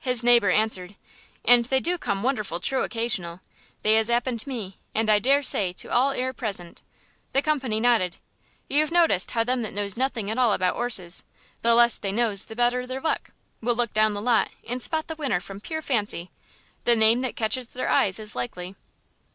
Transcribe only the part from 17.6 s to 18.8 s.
their eyes as likely."